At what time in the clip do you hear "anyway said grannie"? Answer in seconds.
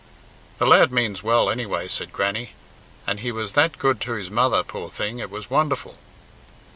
1.51-2.53